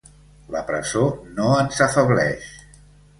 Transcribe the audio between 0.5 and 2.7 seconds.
La presó no ens afebleix.